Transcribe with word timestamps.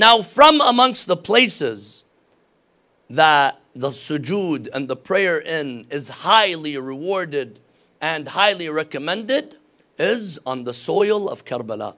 Now, 0.00 0.22
from 0.22 0.62
amongst 0.62 1.08
the 1.08 1.16
places 1.30 2.06
that 3.10 3.60
the 3.76 3.90
sujood 3.90 4.70
and 4.72 4.88
the 4.88 4.96
prayer 4.96 5.38
in 5.38 5.84
is 5.90 6.08
highly 6.08 6.78
rewarded 6.78 7.58
and 8.00 8.26
highly 8.26 8.70
recommended 8.70 9.56
is 9.98 10.38
on 10.46 10.64
the 10.64 10.72
soil 10.72 11.28
of 11.28 11.44
Karbala, 11.44 11.96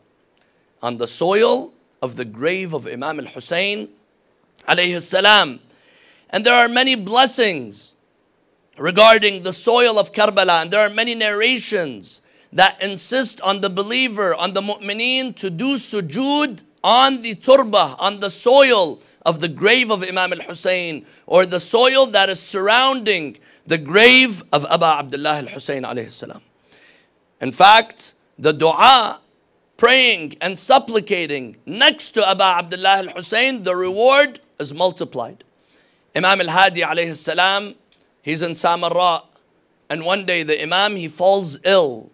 on 0.82 0.96
the 0.96 1.06
soil 1.06 1.74
of 2.02 2.16
the 2.16 2.24
grave 2.24 2.74
of 2.74 2.88
Imam 2.88 3.20
al 3.20 3.26
Hussein. 3.26 3.88
And 4.66 6.44
there 6.44 6.54
are 6.54 6.68
many 6.68 6.96
blessings 6.96 7.94
regarding 8.78 9.44
the 9.44 9.52
soil 9.52 9.96
of 9.96 10.12
Karbala, 10.12 10.62
and 10.62 10.72
there 10.72 10.80
are 10.80 10.90
many 10.90 11.14
narrations 11.14 12.20
that 12.52 12.82
insist 12.82 13.40
on 13.42 13.60
the 13.60 13.70
believer, 13.70 14.34
on 14.34 14.54
the 14.54 14.60
mu'mineen, 14.60 15.36
to 15.36 15.50
do 15.50 15.76
sujood 15.76 16.64
on 16.82 17.20
the 17.20 17.34
turba, 17.34 17.96
on 17.98 18.20
the 18.20 18.30
soil 18.30 19.00
of 19.24 19.40
the 19.40 19.48
grave 19.48 19.90
of 19.90 20.02
Imam 20.02 20.32
al 20.32 20.40
Hussein, 20.40 21.06
or 21.26 21.46
the 21.46 21.60
soil 21.60 22.06
that 22.06 22.28
is 22.28 22.40
surrounding 22.40 23.38
the 23.66 23.78
grave 23.78 24.42
of 24.52 24.66
Abu 24.68 24.84
Abdullah 24.84 25.36
al 25.38 25.46
Hussein. 25.46 25.84
In 27.40 27.52
fact, 27.52 28.14
the 28.38 28.52
dua 28.52 29.20
praying 29.76 30.36
and 30.40 30.58
supplicating 30.58 31.56
next 31.66 32.12
to 32.12 32.28
Abu 32.28 32.42
Abdullah 32.42 32.98
al 32.98 33.08
Hussein, 33.08 33.62
the 33.62 33.74
reward 33.74 34.40
is 34.58 34.72
multiplied. 34.74 35.44
Imam 36.14 36.40
al 36.40 36.48
Hadi 36.48 36.82
he's 38.22 38.42
in 38.42 38.52
Samarra, 38.52 39.24
and 39.88 40.04
one 40.04 40.24
day 40.26 40.42
the 40.42 40.60
Imam 40.60 40.96
he 40.96 41.08
falls 41.08 41.58
ill. 41.64 42.10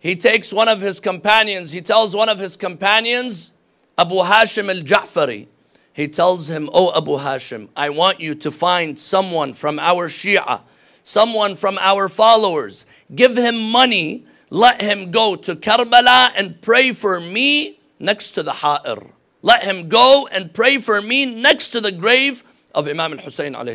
He 0.00 0.14
takes 0.14 0.52
one 0.52 0.68
of 0.68 0.80
his 0.80 1.00
companions, 1.00 1.72
he 1.72 1.80
tells 1.80 2.14
one 2.14 2.28
of 2.28 2.38
his 2.38 2.56
companions, 2.56 3.52
Abu 3.98 4.14
Hashim 4.16 4.70
al 4.70 4.82
Ja'fari, 4.84 5.48
he 5.92 6.06
tells 6.06 6.48
him, 6.48 6.70
Oh 6.72 6.96
Abu 6.96 7.18
Hashim, 7.18 7.68
I 7.76 7.90
want 7.90 8.20
you 8.20 8.36
to 8.36 8.52
find 8.52 8.96
someone 8.96 9.52
from 9.52 9.80
our 9.80 10.08
Shia, 10.08 10.60
someone 11.02 11.56
from 11.56 11.76
our 11.78 12.08
followers. 12.08 12.86
Give 13.12 13.36
him 13.36 13.60
money, 13.70 14.24
let 14.50 14.80
him 14.80 15.10
go 15.10 15.34
to 15.34 15.56
Karbala 15.56 16.30
and 16.36 16.62
pray 16.62 16.92
for 16.92 17.18
me 17.18 17.80
next 17.98 18.30
to 18.32 18.44
the 18.44 18.52
Ha'ir. 18.52 18.98
Let 19.42 19.64
him 19.64 19.88
go 19.88 20.28
and 20.30 20.54
pray 20.54 20.78
for 20.78 21.02
me 21.02 21.26
next 21.26 21.70
to 21.70 21.80
the 21.80 21.90
grave 21.90 22.44
of 22.72 22.86
Imam 22.86 23.14
al 23.14 23.18
Hussein. 23.18 23.56
Abu 23.56 23.70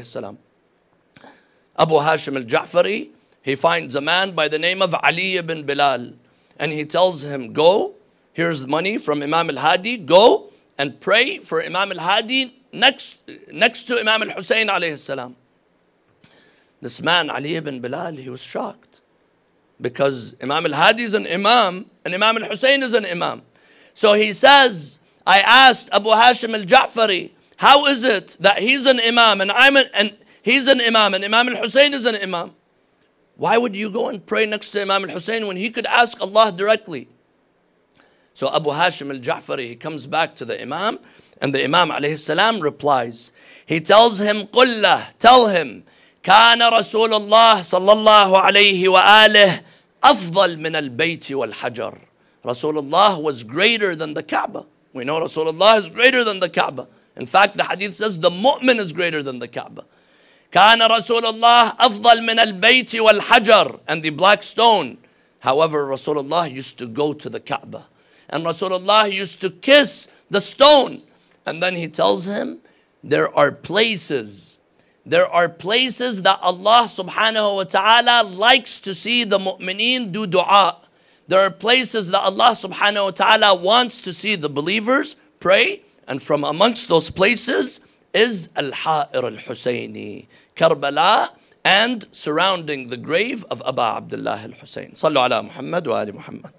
Hashim 1.96 2.38
al 2.38 2.44
Ja'fari, 2.44 3.10
he 3.42 3.56
finds 3.56 3.96
a 3.96 4.02
man 4.02 4.32
by 4.32 4.48
the 4.48 4.60
name 4.60 4.82
of 4.82 4.96
Ali 4.96 5.36
ibn 5.36 5.66
Bilal 5.66 6.14
and 6.58 6.72
he 6.72 6.86
tells 6.86 7.24
him, 7.26 7.52
Go 7.52 7.96
Here's 8.34 8.66
money 8.66 8.98
from 8.98 9.22
Imam 9.22 9.52
al 9.52 9.58
Hadi. 9.58 9.98
Go 10.00 10.52
and 10.80 11.00
pray 11.00 11.38
for 11.38 11.62
Imam 11.62 11.92
al 11.92 12.00
Hadi 12.00 12.60
next, 12.72 13.22
next 13.52 13.84
to 13.84 14.00
Imam 14.00 14.24
al 14.24 14.32
Hussein. 14.32 14.68
This 16.82 17.02
man, 17.02 17.30
Ali 17.30 17.56
ibn 17.56 17.80
Bilal, 17.80 18.14
he 18.14 18.30
was 18.32 18.42
shocked 18.42 19.02
because 19.80 20.36
Imam 20.42 20.66
al 20.66 20.74
Hadi 20.74 21.04
is 21.04 21.14
an 21.14 21.28
Imam 21.28 21.86
and 22.04 22.14
Imam 22.16 22.38
al 22.38 22.50
Hussein 22.50 22.82
is 22.82 22.96
an 22.96 23.06
Imam. 23.06 23.44
So 23.94 24.14
he 24.14 24.34
says, 24.34 24.98
I 25.28 25.40
asked 25.42 25.90
Abu 25.94 26.10
Hashim 26.10 26.56
al 26.60 26.66
Ja'fari, 26.66 27.30
how 27.58 27.86
is 27.86 28.04
it 28.04 28.36
that 28.40 28.58
he's 28.58 28.88
an 28.88 29.00
Imam 29.00 29.42
and 29.42 29.52
I'm 29.52 29.78
an, 29.78 29.86
and 29.94 30.18
he's 30.42 30.68
an 30.68 30.82
Imam 30.82 31.14
and 31.14 31.24
Imam 31.24 31.50
al 31.50 31.58
Hussein 31.58 31.94
is 31.94 32.06
an 32.06 32.16
Imam? 32.16 32.56
Why 33.36 33.60
would 33.60 33.76
you 33.76 33.92
go 33.92 34.10
and 34.10 34.26
pray 34.26 34.48
next 34.48 34.72
to 34.72 34.82
Imam 34.82 35.04
al 35.04 35.12
Hussein 35.12 35.46
when 35.46 35.56
he 35.56 35.70
could 35.70 35.86
ask 35.86 36.20
Allah 36.20 36.52
directly? 36.52 37.10
So 38.35 38.55
Abu 38.55 38.71
Hashim 38.71 39.11
al-Ja'fari, 39.11 39.69
he 39.69 39.75
comes 39.75 40.07
back 40.07 40.37
to 40.37 40.45
the 40.45 40.63
Imam 40.63 41.01
and 41.41 41.53
the 41.53 41.65
Imam 41.65 41.91
alayhi 41.91 42.17
salam 42.17 42.61
replies. 42.61 43.33
He 43.67 43.81
tells 43.81 44.21
him, 44.21 44.47
قُلَّ 44.47 45.19
Tell 45.19 45.49
him, 45.49 45.83
كان 46.23 46.63
رسول 46.63 47.15
الله 47.15 47.63
صلى 47.63 47.93
الله 47.93 48.41
عليه 48.41 48.89
وآله 48.89 49.61
أفضل 50.05 50.59
من 50.59 50.77
البيت 50.77 51.33
والحجر. 51.33 51.99
Rasulullah 52.45 53.21
was 53.21 53.43
greater 53.43 53.97
than 53.97 54.15
the 54.15 54.23
Kaaba. 54.23 54.67
We 54.93 55.05
know 55.05 55.21
Rasulullah 55.21 55.81
is 55.81 55.89
greater 55.89 56.23
than 56.23 56.39
the 56.39 56.49
Kaaba. 56.49 56.87
In 57.17 57.27
fact, 57.27 57.57
the 57.57 57.65
hadith 57.65 57.97
says 57.97 58.21
the 58.21 58.31
mu'min 58.31 58.79
is 58.79 58.93
greater 58.93 59.23
than 59.23 59.41
the 59.41 59.49
Kaaba. 59.49 59.85
كان 60.53 60.81
رسول 60.81 61.25
الله 61.25 61.77
أفضل 61.77 62.23
من 62.25 62.39
البيت 62.39 62.95
والحجر 62.95 63.81
and 63.89 64.03
the 64.03 64.11
black 64.11 64.43
stone. 64.45 64.99
However, 65.41 65.87
Rasulullah 65.87 66.51
used 66.51 66.79
to 66.79 66.87
go 66.87 67.13
to 67.13 67.29
the 67.29 67.41
Kaaba 67.41 67.87
and 68.34 68.44
Rasulullah 68.44 69.12
used 69.12 69.42
to 69.42 69.52
kiss 69.52 70.08
the 70.32 70.42
stone. 70.42 71.04
And 71.46 71.62
then 71.62 71.76
he 71.76 71.88
tells 71.88 72.26
him, 72.26 72.60
there 73.04 73.30
are 73.38 73.52
places, 73.52 74.58
there 75.06 75.28
are 75.28 75.48
places 75.48 76.24
that 76.24 76.40
Allah 76.42 76.90
subhanahu 76.90 77.56
wa 77.58 77.64
ta'ala 77.64 78.28
likes 78.28 78.80
to 78.82 78.96
see 78.96 79.24
the 79.24 79.38
mu'mineen 79.38 80.12
do 80.12 80.26
dua. 80.26 80.78
There 81.28 81.42
are 81.42 81.52
places 81.52 82.10
that 82.10 82.22
Allah 82.22 82.56
subhanahu 82.58 83.06
wa 83.06 83.12
ta'ala 83.12 83.56
wants 83.56 84.00
to 84.02 84.12
see 84.12 84.36
the 84.36 84.50
believers 84.50 85.16
pray. 85.40 85.82
And 86.08 86.22
from 86.22 86.44
amongst 86.44 86.90
those 86.90 87.12
places 87.12 87.82
is 88.14 88.50
Al-Ha'ir 88.56 89.24
al-Husayni, 89.26 90.26
Karbala, 90.56 91.30
and 91.64 92.08
surrounding 92.12 92.88
the 92.88 92.98
grave 92.98 93.46
of 93.52 93.62
Abu 93.66 93.82
Abdullah 93.82 94.40
al-Husayn. 94.42 94.98
Sallu 94.98 95.24
ala 95.24 95.44
Muhammad 95.44 95.86
wa 95.86 96.00
ali 96.00 96.12
Muhammad. 96.14 96.52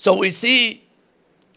So 0.00 0.16
we 0.16 0.30
see 0.30 0.88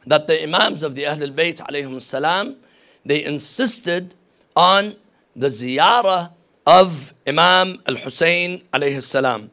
that 0.06 0.28
the 0.28 0.44
Imams 0.44 0.84
of 0.84 0.96
the 0.96 1.04
Ahlul 1.04 1.34
Bayt 1.34 1.60
alayhim 1.60 2.02
salam, 2.02 2.58
they 3.06 3.24
insisted 3.24 4.16
on 4.54 4.98
the 5.34 5.48
ziyarah 5.48 6.30
of 6.68 7.14
Imam 7.26 7.82
al-Hussein 7.88 8.62
alayhi 8.74 9.02
salam. 9.02 9.50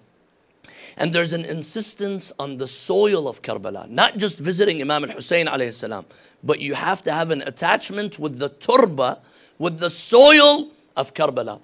And 0.96 1.12
there's 1.12 1.32
an 1.32 1.44
insistence 1.44 2.32
on 2.40 2.56
the 2.56 2.66
soil 2.66 3.28
of 3.28 3.42
Karbala, 3.42 3.88
not 3.88 4.16
just 4.16 4.40
visiting 4.40 4.80
Imam 4.80 5.04
al-Hussein 5.04 5.46
alayhi 5.46 5.72
salam, 5.72 6.04
but 6.42 6.58
you 6.58 6.74
have 6.74 7.00
to 7.04 7.12
have 7.12 7.30
an 7.30 7.42
attachment 7.42 8.18
with 8.18 8.40
the 8.40 8.48
turba, 8.48 9.20
with 9.60 9.78
the 9.78 9.88
soil 9.88 10.68
of 10.96 11.14
Karbala. 11.14 11.60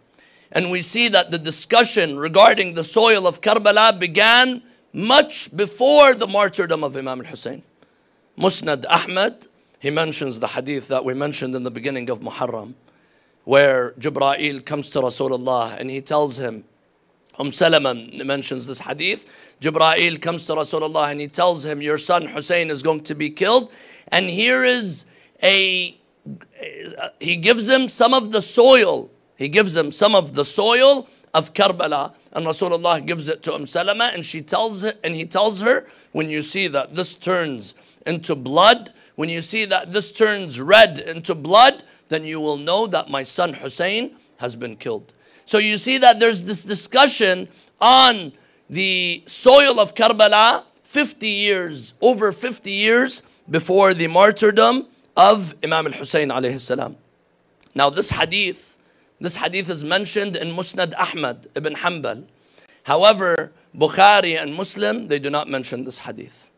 And 0.52 0.70
we 0.70 0.80
see 0.80 1.08
that 1.08 1.32
the 1.32 1.38
discussion 1.38 2.20
regarding 2.20 2.74
the 2.74 2.84
soil 2.84 3.26
of 3.26 3.40
Karbala 3.40 3.98
began 3.98 4.62
much 4.96 5.54
before 5.54 6.14
the 6.14 6.26
martyrdom 6.26 6.82
of 6.82 6.96
Imam 6.96 7.20
al-Hussein. 7.20 7.62
Musnad 8.38 8.86
Ahmad, 8.88 9.46
he 9.78 9.90
mentions 9.90 10.40
the 10.40 10.46
hadith 10.46 10.88
that 10.88 11.04
we 11.04 11.12
mentioned 11.12 11.54
in 11.54 11.64
the 11.64 11.70
beginning 11.70 12.08
of 12.08 12.20
Muharram, 12.20 12.72
where 13.44 13.90
Jibra'il 14.00 14.64
comes 14.64 14.88
to 14.90 15.00
Rasulullah 15.00 15.78
and 15.78 15.90
he 15.90 16.00
tells 16.00 16.38
him, 16.38 16.64
Umm 17.38 17.52
Salama 17.52 17.92
mentions 18.24 18.66
this 18.66 18.80
hadith. 18.80 19.26
Jibra'il 19.60 20.18
comes 20.22 20.46
to 20.46 20.54
Rasulullah 20.54 21.10
and 21.10 21.20
he 21.20 21.28
tells 21.28 21.66
him, 21.66 21.82
Your 21.82 21.98
son 21.98 22.24
Hussein 22.24 22.70
is 22.70 22.82
going 22.82 23.02
to 23.02 23.14
be 23.14 23.28
killed. 23.28 23.70
And 24.08 24.30
here 24.30 24.64
is 24.64 25.04
a, 25.42 25.94
he 27.20 27.36
gives 27.36 27.68
him 27.68 27.90
some 27.90 28.14
of 28.14 28.32
the 28.32 28.40
soil. 28.40 29.10
He 29.36 29.50
gives 29.50 29.76
him 29.76 29.92
some 29.92 30.14
of 30.14 30.34
the 30.34 30.44
soil 30.46 31.06
of 31.34 31.52
Karbala 31.52 32.14
and 32.36 32.46
Rasulullah 32.46 33.04
gives 33.04 33.28
it 33.28 33.42
to 33.44 33.54
Umm 33.54 33.66
Salama 33.66 34.10
and 34.12 34.24
she 34.24 34.42
tells 34.42 34.84
it 34.84 35.00
and 35.02 35.14
he 35.14 35.24
tells 35.24 35.62
her 35.62 35.88
when 36.12 36.28
you 36.28 36.42
see 36.42 36.68
that 36.68 36.94
this 36.94 37.14
turns 37.14 37.74
into 38.06 38.34
blood 38.34 38.92
when 39.16 39.30
you 39.30 39.40
see 39.40 39.64
that 39.64 39.90
this 39.90 40.12
turns 40.12 40.60
red 40.60 40.98
into 40.98 41.34
blood 41.34 41.82
then 42.08 42.24
you 42.24 42.38
will 42.38 42.58
know 42.58 42.86
that 42.86 43.08
my 43.08 43.22
son 43.22 43.54
Hussein 43.54 44.14
has 44.36 44.54
been 44.54 44.76
killed. 44.76 45.12
So 45.44 45.58
you 45.58 45.76
see 45.78 45.98
that 45.98 46.20
there's 46.20 46.42
this 46.44 46.62
discussion 46.62 47.48
on 47.80 48.32
the 48.68 49.22
soil 49.26 49.80
of 49.80 49.94
Karbala 49.94 50.64
50 50.82 51.26
years 51.26 51.94
over 52.00 52.32
50 52.32 52.70
years 52.70 53.22
before 53.50 53.94
the 53.94 54.06
martyrdom 54.08 54.86
of 55.16 55.54
Imam 55.64 55.86
al-Hussein 55.86 56.28
alayhi 56.28 56.60
salam. 56.60 56.96
Now 57.74 57.90
this 57.90 58.10
hadith 58.10 58.75
this 59.19 59.35
hadith 59.35 59.69
is 59.69 59.83
mentioned 59.83 60.35
in 60.35 60.49
Musnad 60.49 60.93
Ahmad 60.97 61.47
ibn 61.55 61.75
Hanbal. 61.75 62.25
However, 62.83 63.51
Bukhari 63.77 64.41
and 64.41 64.53
Muslim, 64.53 65.07
they 65.07 65.19
do 65.19 65.29
not 65.29 65.47
mention 65.47 65.83
this 65.83 65.99
hadith. 65.99 66.49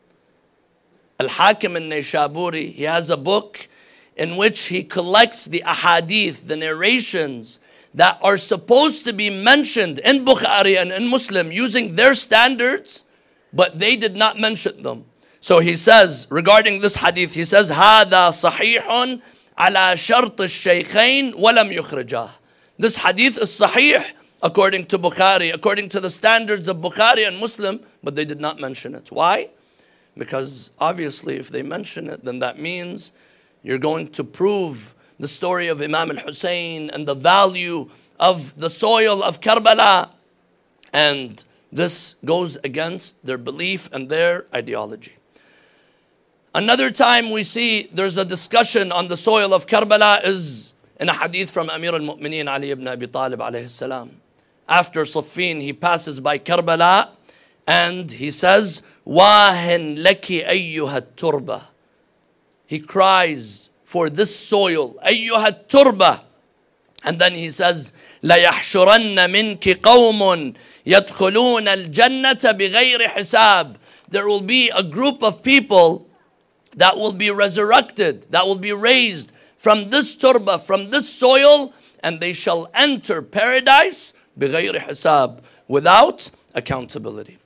Al-Hakim 1.20 1.76
al-Nayshaburi, 1.76 2.72
he 2.72 2.84
has 2.84 3.10
a 3.10 3.16
book 3.16 3.68
in 4.16 4.36
which 4.36 4.66
he 4.66 4.82
collects 4.82 5.44
the 5.44 5.62
ahadith, 5.66 6.46
the 6.46 6.56
narrations 6.56 7.60
that 7.94 8.18
are 8.22 8.38
supposed 8.38 9.04
to 9.04 9.12
be 9.12 9.30
mentioned 9.30 10.00
in 10.00 10.24
Bukhari 10.24 10.80
and 10.80 10.90
in 10.90 11.08
Muslim 11.08 11.52
using 11.52 11.94
their 11.94 12.14
standards, 12.14 13.04
but 13.52 13.78
they 13.78 13.94
did 13.94 14.16
not 14.16 14.38
mention 14.38 14.82
them. 14.82 15.04
So 15.40 15.60
he 15.60 15.76
says 15.76 16.26
regarding 16.30 16.80
this 16.80 16.96
hadith, 16.96 17.34
he 17.34 17.44
says, 17.44 17.70
هذا 17.70 18.30
صحيح 18.30 19.20
على 19.58 19.96
شرط 19.96 20.40
الشيخين 20.40 21.34
ولم 21.34 21.72
يخرجاه. 21.72 22.30
this 22.79 22.95
hadith 22.95 23.37
is 23.37 23.49
sahih 23.49 24.05
according 24.41 24.85
to 24.85 24.97
Bukhari, 24.97 25.53
according 25.53 25.89
to 25.89 25.99
the 25.99 26.09
standards 26.09 26.69
of 26.69 26.77
Bukhari 26.77 27.27
and 27.27 27.37
Muslim, 27.37 27.81
but 28.01 28.15
they 28.15 28.23
did 28.23 28.39
not 28.39 28.57
mention 28.57 28.95
it. 28.95 29.11
Why? 29.11 29.49
Because 30.17 30.71
obviously, 30.79 31.35
if 31.35 31.49
they 31.49 31.61
mention 31.61 32.09
it, 32.09 32.23
then 32.23 32.39
that 32.39 32.57
means 32.57 33.11
you're 33.63 33.79
going 33.79 34.07
to 34.11 34.23
prove 34.23 34.95
the 35.19 35.27
story 35.27 35.67
of 35.67 35.81
Imam 35.81 36.09
al 36.09 36.23
Hussein 36.23 36.89
and 36.89 37.05
the 37.05 37.15
value 37.15 37.89
of 38.17 38.57
the 38.57 38.69
soil 38.69 39.21
of 39.21 39.41
Karbala. 39.41 40.11
And 40.93 41.43
this 41.73 42.15
goes 42.23 42.55
against 42.63 43.25
their 43.25 43.37
belief 43.37 43.89
and 43.91 44.07
their 44.07 44.45
ideology. 44.55 45.15
Another 46.55 46.91
time 46.91 47.29
we 47.29 47.43
see 47.43 47.89
there's 47.93 48.17
a 48.17 48.23
discussion 48.23 48.93
on 48.93 49.09
the 49.09 49.17
soil 49.17 49.53
of 49.53 49.67
Karbala 49.67 50.23
is 50.23 50.71
in 50.99 51.07
a 51.07 51.13
hadith 51.13 51.49
from 51.49 51.69
Amir 51.69 51.93
al 51.93 52.01
Mu'mineen 52.01 52.51
Ali 52.51 52.71
ibn 52.71 52.87
Abi 52.87 53.07
Talib 53.07 53.39
alayhi 53.39 53.69
salam. 53.69 54.11
After 54.67 55.01
Siffin 55.03 55.61
he 55.61 55.73
passes 55.73 56.19
by 56.19 56.37
Karbala 56.37 57.09
and 57.65 58.11
he 58.11 58.31
says, 58.31 58.81
Wahin 59.05 59.97
laki 59.97 60.45
ayyuhat 60.45 61.15
turba. 61.15 61.63
He 62.67 62.79
cries 62.79 63.69
for 63.83 64.09
this 64.09 64.35
soil, 64.35 64.95
ayyuhat 65.05 65.67
turba. 65.67 66.21
And 67.03 67.17
then 67.17 67.33
he 67.33 67.49
says, 67.49 67.93
لَيَحْشُرَنَّ 68.21 69.15
مِنْكِ 69.15 69.75
قَوْمٌ 69.81 70.55
يَدْخُلُونَ 70.85 71.91
الْجَنَّةَ 71.91 72.59
بِغَيْرِ 72.59 73.07
حِسَابٍ 73.07 73.75
There 74.09 74.27
will 74.27 74.41
be 74.41 74.69
a 74.75 74.83
group 74.83 75.23
of 75.23 75.41
people 75.41 76.09
that 76.75 76.97
will 76.97 77.13
be 77.13 77.31
resurrected, 77.31 78.29
that 78.31 78.45
will 78.45 78.57
be 78.57 78.73
raised 78.73 79.31
from 79.58 79.90
this 79.90 80.16
turba, 80.16 80.58
from 80.58 80.90
this 80.90 81.08
soil, 81.08 81.72
and 82.02 82.20
they 82.20 82.32
shall 82.32 82.70
enter 82.74 83.22
paradise 83.22 84.12
بغير 84.38 84.78
حساب, 84.78 85.40
without 85.68 86.30
accountability. 86.54 87.38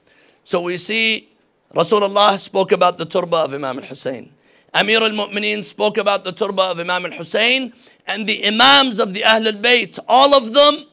So 0.44 0.60
we 0.62 0.76
see 0.78 1.28
Rasulullah 1.74 2.38
spoke 2.38 2.72
about 2.72 2.98
the 2.98 3.04
turba 3.04 3.36
of 3.36 3.54
Imam 3.54 3.78
al-Hussein. 3.78 4.32
Amir 4.72 5.02
al-Mu'mineen 5.02 5.62
spoke 5.62 5.98
about 5.98 6.24
the 6.24 6.32
turba 6.32 6.62
of 6.62 6.80
Imam 6.80 7.06
al-Hussein 7.06 7.72
and 8.06 8.26
the 8.26 8.46
Imams 8.46 8.98
of 8.98 9.12
the 9.14 9.24
Ahl 9.24 9.46
al-Bayt, 9.46 9.98
all 10.08 10.34
of 10.34 10.54
them, 10.54 10.86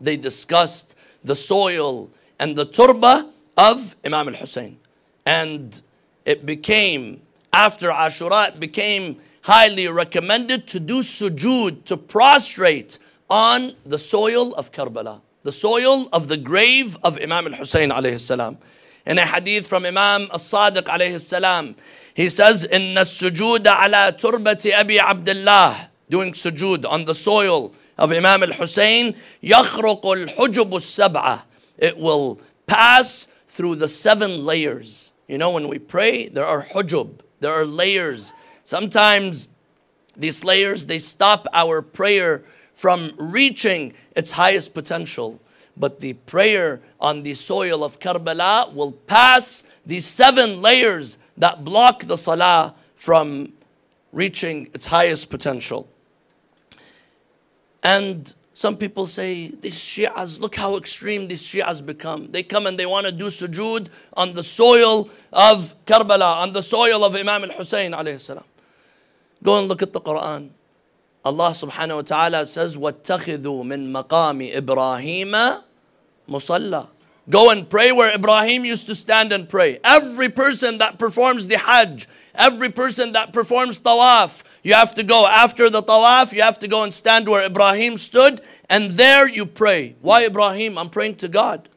they 0.00 0.16
discussed 0.16 0.96
the 1.22 1.36
soil 1.36 2.10
and 2.38 2.56
the 2.56 2.64
turba 2.64 3.30
of 3.56 3.96
Imam 4.04 4.28
al-Hussein. 4.28 4.78
And 5.24 5.80
it 6.24 6.44
became 6.44 7.20
after 7.52 7.90
Ashura, 7.90 8.48
it 8.48 8.60
became 8.60 9.20
highly 9.46 9.88
recommended 9.88 10.66
to 10.68 10.80
do 10.80 11.00
sujood, 11.00 11.84
to 11.84 11.96
prostrate 11.96 12.98
on 13.28 13.74
the 13.84 13.98
soil 13.98 14.54
of 14.54 14.72
Karbala, 14.72 15.20
the 15.42 15.52
soil 15.52 16.08
of 16.12 16.28
the 16.28 16.36
grave 16.36 16.96
of 17.02 17.18
Imam 17.20 17.46
al-Hussein 17.46 17.90
alayhi 17.90 18.18
salam. 18.18 18.58
In 19.04 19.18
a 19.18 19.26
hadith 19.26 19.66
from 19.66 19.84
Imam 19.84 20.28
al-Sadiq 20.32 20.84
alayhi 20.84 21.20
salam, 21.20 21.74
he 22.14 22.28
says, 22.28 22.66
إن 22.66 22.94
السجود 22.94 23.66
على 23.66 24.16
تربة 24.18 24.70
أبي 24.72 24.98
عبد 25.00 25.28
الله 25.28 25.88
doing 26.10 26.32
sujood 26.32 26.84
on 26.88 27.04
the 27.04 27.14
soil 27.14 27.72
of 27.98 28.12
Imam 28.12 28.42
al-Hussein 28.42 29.14
يخرق 29.42 30.06
الحجب 30.06 30.76
السبعة 30.76 31.42
it 31.78 31.96
will 31.98 32.40
pass 32.66 33.26
through 33.48 33.74
the 33.76 33.88
seven 33.88 34.44
layers 34.44 35.12
you 35.26 35.38
know 35.38 35.50
when 35.50 35.68
we 35.68 35.78
pray 35.78 36.28
there 36.28 36.44
are 36.44 36.62
hujub 36.62 37.20
there 37.42 37.52
are 37.52 37.66
layers. 37.66 38.32
Sometimes 38.67 39.47
these 40.17 40.43
layers 40.43 40.87
they 40.87 40.99
stop 40.99 41.47
our 41.53 41.81
prayer 41.81 42.43
from 42.75 43.13
reaching 43.15 43.93
its 44.13 44.33
highest 44.33 44.73
potential. 44.73 45.39
But 45.77 46.01
the 46.01 46.15
prayer 46.33 46.81
on 46.99 47.23
the 47.23 47.33
soil 47.33 47.81
of 47.81 48.01
Karbala 48.01 48.73
will 48.73 48.91
pass 48.91 49.63
these 49.85 50.05
seven 50.05 50.61
layers 50.61 51.17
that 51.37 51.63
block 51.63 52.03
the 52.03 52.17
salah 52.17 52.75
from 52.95 53.53
reaching 54.11 54.69
its 54.73 54.87
highest 54.87 55.29
potential. 55.29 55.87
And 57.81 58.33
some 58.53 58.75
people 58.75 59.07
say, 59.07 59.47
these 59.47 59.75
Shias, 59.79 60.41
look 60.41 60.57
how 60.57 60.75
extreme 60.75 61.29
these 61.29 61.47
Shias 61.47 61.85
become. 61.85 62.31
They 62.33 62.43
come 62.43 62.67
and 62.67 62.77
they 62.77 62.85
want 62.85 63.05
to 63.05 63.13
do 63.13 63.27
sujood 63.27 63.87
on 64.11 64.33
the 64.33 64.43
soil 64.43 65.09
of 65.31 65.73
Karbala, 65.85 66.41
on 66.41 66.51
the 66.51 66.61
soil 66.61 67.05
of 67.05 67.15
Imam 67.15 67.45
al-Hussein 67.45 67.93
alayhi 67.93 68.19
salam. 68.19 68.43
Go 69.42 69.58
and 69.58 69.68
look 69.68 69.82
at 69.82 69.92
the 69.92 70.00
Quran. 70.00 70.50
Allah 71.24 71.50
subhanahu 71.50 71.96
wa 71.96 72.02
ta'ala 72.02 72.46
says, 72.46 72.76
وَاتَّخِذُوا 72.76 73.64
مِن 73.64 73.92
مَقَامِ 73.92 74.54
إِبْرَاهِيمَ 74.54 75.62
مُصَلَّى 76.28 76.88
Go 77.30 77.50
and 77.50 77.70
pray 77.70 77.92
where 77.92 78.12
Ibrahim 78.12 78.64
used 78.64 78.88
to 78.88 78.96
stand 78.96 79.32
and 79.32 79.48
pray. 79.48 79.78
Every 79.84 80.28
person 80.28 80.78
that 80.78 80.98
performs 80.98 81.46
the 81.46 81.58
Hajj, 81.58 82.08
every 82.34 82.70
person 82.70 83.12
that 83.12 83.32
performs 83.32 83.78
Tawaf, 83.78 84.42
you 84.62 84.74
have 84.74 84.94
to 84.94 85.02
go 85.02 85.26
after 85.26 85.68
the 85.68 85.82
tawaf, 85.82 86.32
you 86.32 86.42
have 86.42 86.58
to 86.60 86.68
go 86.68 86.84
and 86.84 86.94
stand 86.94 87.28
where 87.28 87.44
Ibrahim 87.44 87.98
stood, 87.98 88.40
and 88.70 88.92
there 88.92 89.28
you 89.28 89.44
pray. 89.44 89.96
Why 90.00 90.24
Ibrahim? 90.24 90.78
I'm 90.78 90.88
praying 90.88 91.16
to 91.16 91.28
God. 91.28 91.68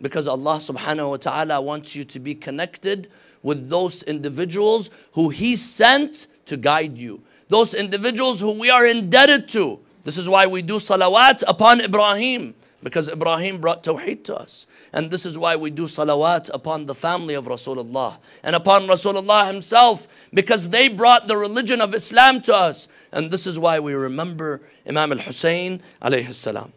Because 0.00 0.28
Allah 0.28 0.56
subhanahu 0.56 1.10
wa 1.10 1.16
ta'ala 1.16 1.60
wants 1.62 1.96
you 1.96 2.04
to 2.04 2.20
be 2.20 2.34
connected 2.34 3.10
with 3.42 3.70
those 3.70 4.02
individuals 4.02 4.90
who 5.12 5.30
He 5.30 5.56
sent 5.56 6.26
to 6.47 6.57
guide 6.57 6.97
you. 6.97 7.21
Those 7.49 7.73
individuals 7.73 8.39
who 8.39 8.51
we 8.51 8.69
are 8.69 8.85
indebted 8.85 9.49
to. 9.49 9.79
This 10.03 10.17
is 10.17 10.27
why 10.27 10.47
we 10.47 10.61
do 10.61 10.75
salawat 10.75 11.43
upon 11.47 11.81
Ibrahim. 11.81 12.55
Because 12.83 13.09
Ibrahim 13.09 13.59
brought 13.59 13.83
tawheed 13.83 14.23
to 14.25 14.35
us. 14.35 14.67
And 14.93 15.11
this 15.11 15.25
is 15.25 15.37
why 15.37 15.55
we 15.55 15.69
do 15.69 15.83
salawat 15.83 16.49
upon 16.53 16.85
the 16.85 16.95
family 16.95 17.33
of 17.33 17.45
Rasulullah 17.45 18.17
and 18.43 18.55
upon 18.55 18.87
Rasulullah 18.87 19.47
himself 19.47 20.07
because 20.33 20.69
they 20.69 20.87
brought 20.87 21.27
the 21.27 21.37
religion 21.37 21.81
of 21.81 21.93
Islam 21.93 22.41
to 22.43 22.55
us. 22.55 22.87
And 23.11 23.31
this 23.31 23.47
is 23.47 23.59
why 23.59 23.79
we 23.79 23.93
remember 23.93 24.61
Imam 24.87 25.11
al 25.11 25.19
Hussein 25.19 25.81
alayhi 26.01 26.33
salam. 26.33 26.71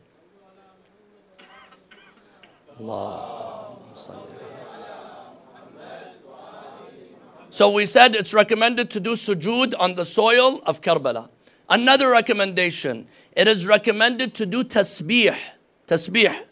So 7.53 7.69
we 7.69 7.85
said 7.85 8.15
it's 8.15 8.33
recommended 8.33 8.91
to 8.93 9.01
do 9.01 9.11
sujood 9.15 9.75
on 9.77 9.97
the 9.97 10.07
soil 10.07 10.63
of 10.67 10.81
Karbala. 10.81 11.29
Another 11.69 12.09
recommendation, 12.09 13.09
it 13.33 13.49
is 13.49 13.67
recommended 13.67 14.35
to 14.35 14.47
do 14.47 14.63
tasbih. 14.63 15.37
Tasbih. 15.89 16.45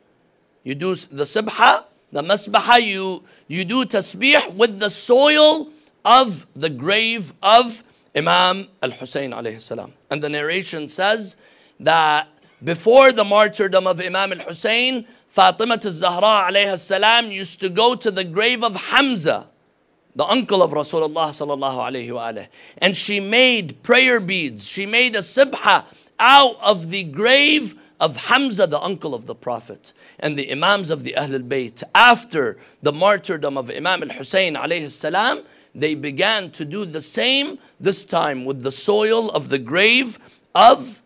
You 0.65 0.75
do 0.75 0.97
the 0.97 1.23
sibha, 1.23 1.85
the 2.11 2.23
masbaha, 2.23 2.83
you, 2.83 3.23
you 3.47 3.65
do 3.65 3.85
tasbih 3.85 4.55
with 4.55 4.81
the 4.81 4.91
soil 4.91 5.71
of 6.05 6.47
the 6.57 6.69
grave 6.69 7.33
of 7.45 7.85
Imam 8.17 8.67
al 8.83 8.91
Hussein 8.91 9.31
alayhi 9.31 9.61
salam. 9.61 9.93
And 10.11 10.21
the 10.21 10.29
narration 10.29 10.89
says 10.89 11.37
that 11.79 12.27
before 12.65 13.13
the 13.13 13.25
martyrdom 13.25 13.87
of 13.87 14.01
Imam 14.01 14.33
al 14.33 14.41
Hussein, 14.41 15.07
Fatima 15.29 15.75
al 15.75 15.91
Zahra 15.93 16.51
alayhi 16.51 16.77
salam 16.77 17.31
used 17.31 17.61
to 17.61 17.69
go 17.69 17.95
to 17.95 18.11
the 18.11 18.25
grave 18.25 18.65
of 18.65 18.75
Hamza, 18.75 19.47
the 20.17 20.25
uncle 20.25 20.63
of 20.63 20.73
Rasulullah 20.73 21.31
sallallahu 21.31 22.49
And 22.79 22.97
she 22.97 23.21
made 23.21 23.83
prayer 23.83 24.21
beads, 24.21 24.67
she 24.67 24.87
made 24.87 25.15
a 25.15 25.21
sibha 25.21 25.85
out 26.19 26.57
of 26.61 26.91
the 26.91 27.05
grave 27.05 27.79
of 28.01 28.17
Hamza, 28.17 28.67
the 28.67 28.81
uncle 28.81 29.15
of 29.15 29.27
the 29.27 29.35
Prophet, 29.35 29.93
and 30.19 30.39
the 30.39 30.51
Imams 30.51 30.91
of 30.91 31.03
the 31.03 31.15
Ahlul 31.17 31.47
Bayt. 31.47 31.83
After 31.95 32.57
the 32.83 32.93
martyrdom 32.93 33.57
of 33.57 33.71
Imam 33.71 34.03
al 34.03 34.11
Hussein 34.11 34.55
alayhi 34.55 34.91
salam, 34.91 35.43
they 35.75 35.95
began 35.95 36.51
to 36.53 36.65
do 36.65 36.85
the 36.85 37.01
same, 37.01 37.59
this 37.81 38.05
time 38.05 38.45
with 38.45 38.63
the 38.63 38.73
soil 38.73 39.31
of 39.31 39.49
the 39.49 39.59
grave 39.59 40.19
of 40.55 41.03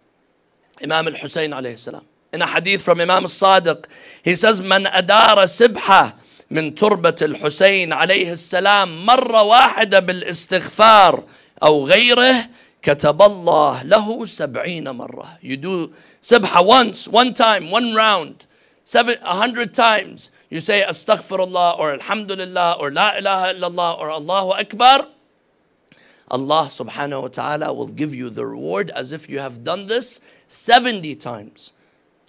Imam 0.82 1.08
al 1.08 1.14
Hussein 1.14 1.50
alayhi 1.50 1.78
salam. 1.78 2.04
In 2.32 2.42
a 2.42 2.46
hadith 2.46 2.82
from 2.82 3.00
Imam 3.00 3.24
al 3.24 3.28
Sadiq, 3.28 3.86
he 4.22 4.34
says, 4.34 4.60
Man 4.60 4.84
adara 4.84 5.44
sibha 5.44 6.14
من 6.52 6.74
تربة 6.74 7.16
الحسين 7.22 7.92
عليه 7.92 8.32
السلام 8.32 9.06
مرة 9.06 9.42
واحدة 9.42 10.00
بالاستغفار 10.00 11.24
أو 11.62 11.86
غيره 11.86 12.46
كتب 12.82 13.22
الله 13.22 13.82
له 13.82 14.24
سبعين 14.24 14.90
مرة. 14.90 15.38
You 15.42 15.56
do 15.56 15.90
سبحة 16.20 16.62
once, 16.66 17.08
one 17.08 17.32
time, 17.32 17.70
one 17.70 17.94
round, 17.94 18.44
seven, 18.84 19.16
a 19.22 19.34
hundred 19.34 19.72
times. 19.72 20.28
You 20.50 20.60
say 20.60 20.84
astaghfirullah 20.86 21.78
or 21.78 21.94
alhamdulillah 21.94 22.76
or 22.78 22.90
la 22.90 23.16
ilaha 23.16 23.54
illallah 23.54 23.98
or 23.98 24.10
Allahu 24.10 24.50
Akbar. 24.50 25.06
Allah 26.30 26.68
subhanahu 26.68 27.34
wa 27.38 27.72
will 27.72 27.88
give 27.88 28.14
you 28.14 28.28
the 28.28 28.44
reward 28.44 28.90
as 28.90 29.12
if 29.12 29.26
you 29.30 29.38
have 29.38 29.64
done 29.64 29.86
this 29.86 30.20
70 30.48 31.14
times. 31.16 31.72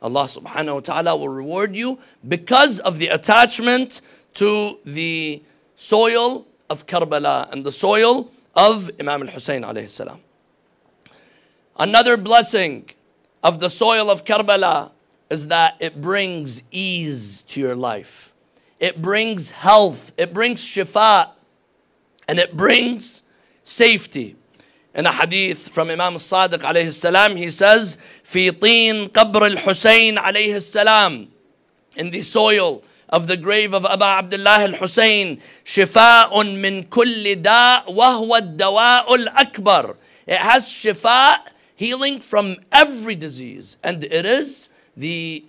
Allah 0.03 0.25
subhanahu 0.25 0.75
wa 0.75 0.79
ta'ala 0.81 1.15
will 1.15 1.29
reward 1.29 1.75
you 1.75 1.97
because 2.27 2.79
of 2.81 2.99
the 2.99 3.07
attachment 3.07 4.01
to 4.35 4.77
the 4.83 5.41
soil 5.75 6.45
of 6.69 6.85
Karbala 6.85 7.51
and 7.51 7.65
the 7.65 7.71
soil 7.71 8.29
of 8.55 8.91
Imam 8.99 9.23
al-Hussein 9.23 9.63
alayhi 9.63 9.89
salam. 9.89 10.19
Another 11.79 12.17
blessing 12.17 12.89
of 13.43 13.59
the 13.59 13.69
soil 13.69 14.11
of 14.11 14.25
Karbala 14.25 14.91
is 15.29 15.47
that 15.47 15.77
it 15.79 16.01
brings 16.01 16.61
ease 16.71 17.41
to 17.43 17.59
your 17.59 17.75
life. 17.75 18.33
It 18.79 19.01
brings 19.01 19.49
health. 19.49 20.11
It 20.17 20.33
brings 20.33 20.61
shifa. 20.63 21.31
and 22.27 22.39
it 22.39 22.55
brings 22.55 23.23
safety. 23.63 24.35
In 24.95 25.07
a 25.07 25.11
hadith 25.11 25.69
from 25.69 25.89
Imam 25.89 26.15
Sadiq 26.15 26.59
alayhi 26.59 26.93
salam, 26.93 27.35
he 27.35 27.49
says, 27.49 27.97
Fitin 28.23 29.09
qabr 29.09 29.57
al-Husayn 29.57 30.17
alayhi 30.17 30.61
salam. 30.61 31.29
In 31.95 32.11
the 32.11 32.21
soil 32.21 32.83
of 33.09 33.27
the 33.27 33.35
grave 33.35 33.73
of 33.73 33.85
Abu 33.85 34.03
Abdullah 34.03 34.59
al-Husayn, 34.69 35.39
shifa'un 35.65 36.59
min 36.59 36.83
kulli 36.85 37.41
da' 37.41 37.83
wa 37.87 38.19
huwa 38.19 38.55
dawa'ul 38.55 39.27
akbar. 39.35 39.95
It 40.27 40.37
has 40.37 40.65
shifa, 40.65 41.37
healing 41.75 42.19
from 42.19 42.57
every 42.71 43.15
disease. 43.15 43.77
And 43.83 44.03
it 44.03 44.25
is 44.27 44.69
the 44.95 45.43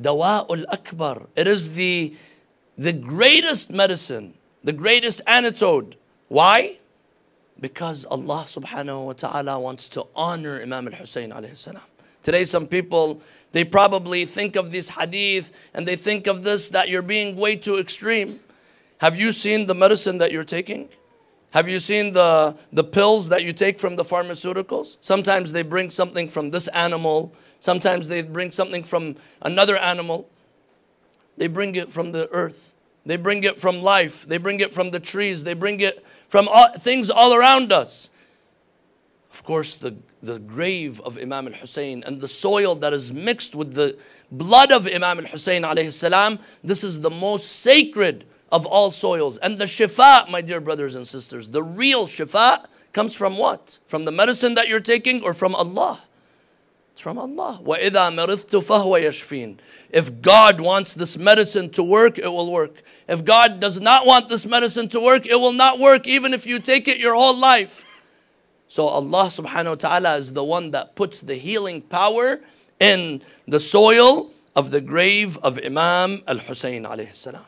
dawa'ul 0.00 0.64
akbar. 0.72 1.26
It 1.36 1.46
is 1.46 1.74
the, 1.74 2.16
the 2.76 2.94
greatest 2.94 3.70
medicine, 3.70 4.32
the 4.64 4.72
greatest 4.72 5.20
antidote. 5.26 5.96
Why? 6.28 6.78
Because 7.60 8.04
Allah 8.04 8.44
subhanahu 8.46 9.06
wa 9.06 9.12
ta'ala 9.12 9.58
wants 9.58 9.88
to 9.90 10.06
honor 10.14 10.60
Imam 10.62 10.86
al-Hussein 10.88 11.30
alayhi 11.30 11.56
salam. 11.56 11.82
Today 12.22 12.44
some 12.44 12.66
people, 12.66 13.20
they 13.52 13.64
probably 13.64 14.24
think 14.24 14.56
of 14.56 14.70
this 14.70 14.90
hadith 14.90 15.52
and 15.74 15.86
they 15.86 15.96
think 15.96 16.26
of 16.26 16.44
this 16.44 16.68
that 16.70 16.88
you're 16.88 17.02
being 17.02 17.36
way 17.36 17.56
too 17.56 17.78
extreme. 17.78 18.40
Have 18.98 19.16
you 19.16 19.32
seen 19.32 19.66
the 19.66 19.74
medicine 19.74 20.18
that 20.18 20.32
you're 20.32 20.44
taking? 20.44 20.88
Have 21.50 21.68
you 21.68 21.80
seen 21.80 22.12
the, 22.12 22.56
the 22.72 22.84
pills 22.84 23.30
that 23.30 23.42
you 23.42 23.52
take 23.52 23.78
from 23.78 23.96
the 23.96 24.04
pharmaceuticals? 24.04 24.98
Sometimes 25.00 25.52
they 25.52 25.62
bring 25.62 25.90
something 25.90 26.28
from 26.28 26.50
this 26.50 26.68
animal, 26.68 27.32
sometimes 27.60 28.08
they 28.08 28.22
bring 28.22 28.52
something 28.52 28.84
from 28.84 29.16
another 29.42 29.76
animal. 29.76 30.28
They 31.38 31.46
bring 31.46 31.76
it 31.76 31.92
from 31.92 32.10
the 32.10 32.28
earth, 32.32 32.74
they 33.06 33.16
bring 33.16 33.44
it 33.44 33.58
from 33.58 33.80
life, 33.80 34.26
they 34.26 34.38
bring 34.38 34.58
it 34.58 34.72
from 34.72 34.90
the 34.90 34.98
trees, 34.98 35.44
they 35.44 35.54
bring 35.54 35.78
it 35.78 36.04
from 36.28 36.48
all, 36.48 36.72
things 36.72 37.10
all 37.10 37.34
around 37.34 37.72
us. 37.72 38.10
Of 39.32 39.44
course, 39.44 39.74
the, 39.76 39.96
the 40.22 40.38
grave 40.38 41.00
of 41.00 41.16
Imam 41.18 41.48
al 41.48 41.54
Hussein 41.54 42.02
and 42.06 42.20
the 42.20 42.28
soil 42.28 42.74
that 42.76 42.92
is 42.92 43.12
mixed 43.12 43.54
with 43.54 43.74
the 43.74 43.96
blood 44.30 44.72
of 44.72 44.86
Imam 44.86 45.18
al 45.20 45.26
Hussein, 45.26 45.62
this 46.62 46.84
is 46.84 47.00
the 47.00 47.10
most 47.10 47.46
sacred 47.60 48.24
of 48.50 48.66
all 48.66 48.90
soils. 48.90 49.38
And 49.38 49.58
the 49.58 49.64
shifa, 49.64 50.28
my 50.30 50.40
dear 50.40 50.60
brothers 50.60 50.94
and 50.94 51.06
sisters, 51.06 51.50
the 51.50 51.62
real 51.62 52.06
shifa 52.06 52.66
comes 52.92 53.14
from 53.14 53.36
what? 53.36 53.78
From 53.86 54.04
the 54.04 54.12
medicine 54.12 54.54
that 54.54 54.68
you're 54.68 54.80
taking 54.80 55.22
or 55.22 55.34
from 55.34 55.54
Allah? 55.54 56.00
It's 56.97 57.01
from 57.01 57.17
Allah. 57.17 57.59
وَإِذَا 57.63 57.91
مَرِضْتُ 57.91 58.63
فَهُوَ 58.63 59.01
يَشْفِينَ 59.01 59.57
If 59.89 60.21
God 60.21 60.61
wants 60.61 60.93
this 60.93 61.17
medicine 61.17 61.69
to 61.71 61.83
work, 61.83 62.19
it 62.19 62.31
will 62.31 62.51
work. 62.51 62.83
If 63.07 63.25
God 63.25 63.59
does 63.59 63.81
not 63.81 64.05
want 64.05 64.29
this 64.29 64.45
medicine 64.45 64.87
to 64.89 64.99
work, 64.99 65.25
it 65.25 65.35
will 65.35 65.53
not 65.53 65.79
work 65.79 66.07
even 66.07 66.33
if 66.33 66.45
you 66.45 66.59
take 66.59 66.87
it 66.87 66.97
your 66.97 67.15
whole 67.15 67.35
life. 67.35 67.83
So 68.67 68.87
Allah 68.87 69.25
subhanahu 69.25 69.69
wa 69.69 69.75
ta'ala 69.75 70.17
is 70.17 70.33
the 70.33 70.43
one 70.43 70.71
that 70.71 70.95
puts 70.95 71.21
the 71.21 71.35
healing 71.35 71.81
power 71.81 72.41
in 72.79 73.21
the 73.47 73.59
soil 73.59 74.31
of 74.55 74.71
the 74.71 74.81
grave 74.81 75.37
of 75.39 75.59
Imam 75.63 76.21
al-Hussein 76.27 76.83
alayhi 76.83 77.13
salam. 77.13 77.45